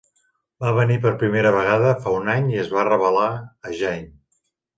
Va 0.63 0.69
venir 0.77 0.95
per 1.03 1.11
primera 1.23 1.51
vegada 1.55 1.91
fa 2.07 2.15
un 2.21 2.33
any 2.37 2.49
i 2.55 2.59
es 2.63 2.73
va 2.77 2.87
revelar 2.89 3.29
a 3.35 3.77
Jeanne. 3.83 4.11